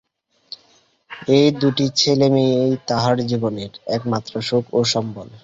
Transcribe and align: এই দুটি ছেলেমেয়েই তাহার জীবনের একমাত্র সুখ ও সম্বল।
এই 1.29 1.47
দুটি 1.61 1.85
ছেলেমেয়েই 1.99 2.73
তাহার 2.89 3.17
জীবনের 3.29 3.71
একমাত্র 3.95 4.33
সুখ 4.47 4.63
ও 4.73 4.79
সম্বল। 4.93 5.27